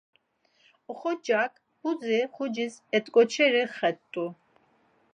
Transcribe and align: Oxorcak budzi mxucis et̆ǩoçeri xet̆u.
Oxorcak 0.91 1.53
budzi 1.81 2.17
mxucis 2.29 2.73
et̆ǩoçeri 2.97 3.63
xet̆u. 3.77 4.25